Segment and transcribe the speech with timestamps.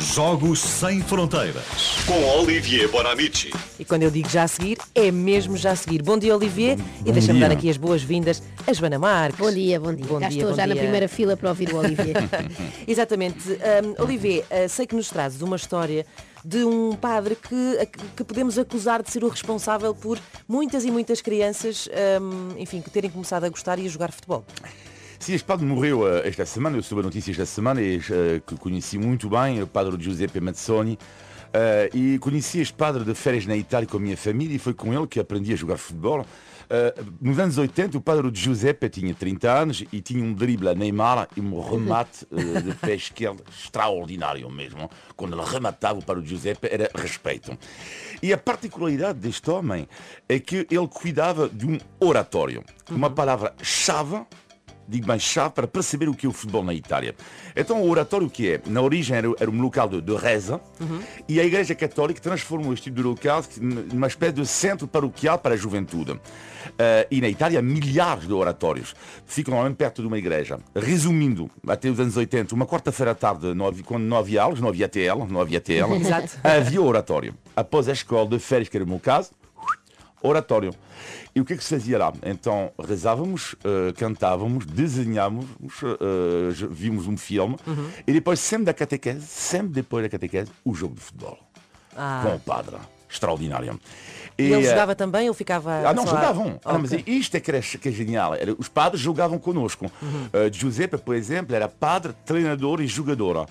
[0.00, 1.62] Jogos Sem Fronteiras.
[2.06, 3.52] Com Olivier Bonamici.
[3.78, 6.02] E quando eu digo já a seguir, é mesmo já a seguir.
[6.02, 6.78] Bom dia, Olivier.
[7.04, 9.38] e deixa-me dar aqui as boas-vindas a Joana Marques.
[9.38, 10.06] Bom dia, bom dia.
[10.06, 10.82] Bom Já dia, estou bom já na dia.
[10.82, 12.16] primeira fila para ouvir o Olivier.
[12.88, 13.50] Exatamente.
[13.50, 16.06] Um, Olivier, uh, sei que nos trazes uma história
[16.42, 21.20] de um padre que, que podemos acusar de ser o responsável por muitas e muitas
[21.20, 21.86] crianças,
[22.22, 24.46] um, enfim, que terem começado a gostar e a jogar futebol.
[25.20, 28.56] Sim, este padre morreu esta semana, eu soube a notícia esta semana e eh, que
[28.56, 30.98] conheci muito bem, o padre Giuseppe Mazzoni.
[31.52, 34.72] eh, e conheci este padre de férias na Itália com a minha família e foi
[34.72, 36.24] com ele que aprendi a jogar futebol.
[36.70, 40.74] Eh, nos anos 80, o padre Giuseppe tinha 30 anos e tinha um drible a
[40.74, 44.88] Neymar e um remate eh, de pé esquerdo extraordinário mesmo.
[45.16, 47.58] Quando ele rematava o padre Giuseppe era respeito.
[48.22, 49.86] E a particularidade deste homem
[50.28, 54.24] é que ele cuidava de um oratório, uma palavra-chave
[54.90, 57.14] digo bem chave para perceber o que é o futebol na Itália.
[57.54, 58.60] Então o oratório que é?
[58.66, 60.60] Na origem era, era um local de, de reza
[61.28, 65.54] e a Igreja Católica transformou este tipo de local numa espécie de centro paroquial para
[65.54, 66.18] a juventude.
[66.78, 68.94] Eh, e na Itália milhares de oratórios.
[69.26, 70.58] Ficam normalmente perto de uma igreja.
[70.74, 74.60] Resumindo, até os anos 80, uma quarta-feira à tarde, não havia, quando não havia aulas,
[74.60, 75.86] não havia TL, não havia TL,
[76.42, 77.34] havia oratório.
[77.54, 79.30] Após a escola de férias, que era o meu caso,
[80.22, 80.72] oratório.
[81.34, 82.12] E o que é que se fazia lá?
[82.24, 85.46] Então rezávamos, eh, cantávamos, desenhávamos,
[85.82, 87.56] eh, já vimos um filme
[88.06, 91.38] e depois, sempre da catequese, sempre depois da catequese, o jogo de futebol.
[91.96, 92.22] Ah.
[92.24, 92.76] Com o padre.
[93.10, 93.78] Extraordinário.
[94.38, 95.88] E ele eh, jogava também ou ficava.
[95.88, 96.16] ah, não, só.
[96.64, 97.04] Ah, mas Ok.
[97.06, 98.32] isto é que, era, que é genial.
[98.58, 99.86] Os padres jogavam conosco.
[99.86, 103.36] Uh, Giuseppe, por exemplo, era padre, treinador e jogador.
[103.44, 103.46] Uh,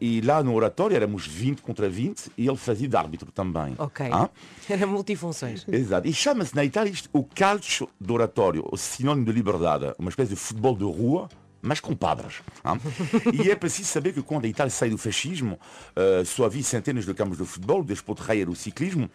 [0.00, 3.74] e lá no oratório éramos 20 contra 20 e ele fazia de árbitro também.
[3.78, 4.08] Ok.
[4.10, 4.28] Ah?
[4.68, 5.66] Era multifunções.
[5.66, 6.06] Exato.
[6.06, 10.30] E chama-se na Itália isto o calcio de oratório, o sinónimo de liberdade, uma espécie
[10.30, 11.28] de futebol de rua,
[11.62, 12.42] mas com padres.
[12.64, 12.76] ah.
[13.32, 15.58] E é preciso saber que quando a Itália sai do fascismo,
[15.94, 19.10] eh, só havia centenas de campos de futebol, desporto rei era o ciclismo,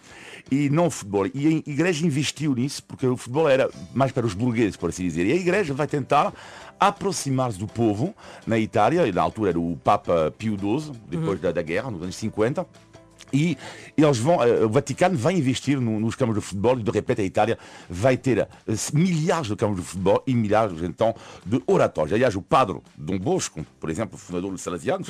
[0.52, 1.28] e não o futebol.
[1.34, 5.04] E a igreja investiu nisso, porque o futebol era mais para os burgueses, por assim
[5.04, 5.26] dizer.
[5.26, 6.34] E a igreja vai tentar
[6.80, 8.14] aproximar-se do povo
[8.46, 12.02] na Itália, e na altura era o Papa Pio XII, depois da, da guerra, nos
[12.02, 12.66] anos 50,
[13.34, 13.58] e
[13.98, 17.22] eles vão, eh, o Vaticano vai investir no- nos campos de futebol e de repente
[17.22, 17.58] a Itália
[17.90, 18.48] vai ter eh,
[18.94, 21.14] milhares de campos de futebol e milhares então
[21.46, 22.14] de oratórios.
[22.14, 25.10] Aliás, o padre Dom Bosco, por exemplo, o fundador dos Salesianos,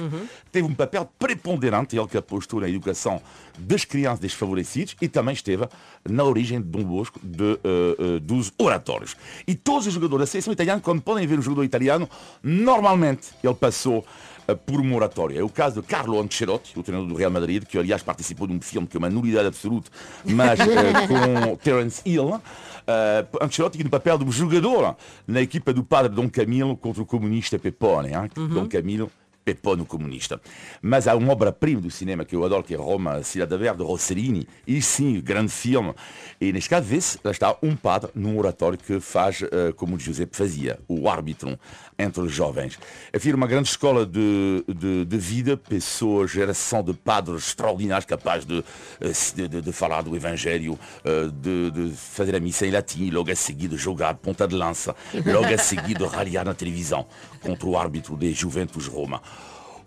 [0.52, 3.22] teve um papel preponderante, ele que apostou na educação
[3.58, 5.68] das crianças desfavorecidas e também esteve
[6.08, 9.16] na origem de Dom Bosco de, eh, eh, dos oratórios.
[9.48, 12.10] E todos os jogadores da seleção italiana, quando podem ver um jogador italiano,
[12.44, 14.06] normalmente ele passou
[14.54, 15.40] por um oratório.
[15.40, 18.54] É o caso de Carlo Ancelotti, o treinador do Real Madrid, que aliás participou de
[18.54, 19.90] um filme que é uma nulidade absoluta,
[20.24, 20.66] mas eh,
[21.08, 22.42] com Terence Hill.
[22.86, 24.96] Uh, Ancelotti no papel de um jogador
[25.28, 28.10] na equipa do padre Dom Camilo contra o comunista Pepone.
[28.10, 28.30] hein?
[28.36, 29.10] Dom Camilo
[29.46, 30.42] Pepone comunista.
[30.82, 33.84] Mas há uma obra-prima do cinema que eu adoro, que é Roma, Cidade Verde, de
[33.84, 34.48] Rossellini.
[34.66, 35.94] E sim, grande filme.
[36.42, 40.36] E neste caso, vê-se, lá está um padre num oratório que faz eh, como Giuseppe
[40.36, 41.58] fazia, o árbitro
[41.98, 42.78] entre os jovens.
[43.14, 48.64] Havia uma grande escola de, de, de vida, pessoas, geração de padres extraordinários capazes de,
[49.00, 53.32] eh, de, de- falar do Evangelho, eh, de, de fazer a missa em latim, logo
[53.32, 56.06] a seguir de jogar ponta de lança, logo a seguir de
[56.44, 57.06] na televisão
[57.42, 59.22] contra o árbitro de Juventus Roma.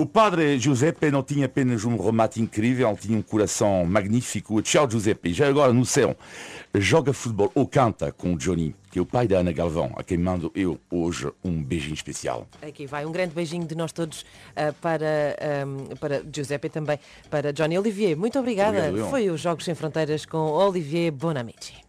[0.00, 4.62] O padre Giuseppe não tinha apenas um remate incrível, tinha um coração magnífico.
[4.62, 5.32] Tchau, Giuseppe.
[5.32, 6.16] Já agora no céu,
[6.72, 10.04] joga futebol ou canta com o Johnny, que é o pai da Ana Galvão, a
[10.04, 12.46] quem mando eu hoje um beijinho especial.
[12.62, 17.00] Aqui vai um grande beijinho de nós todos ah, para, ahm, para Giuseppe e também
[17.28, 18.16] para Johnny Olivier.
[18.16, 18.90] Muito obrigada.
[18.90, 19.10] Obrigado.
[19.10, 21.87] Foi os Jogos Sem Fronteiras com Olivier Bonamici.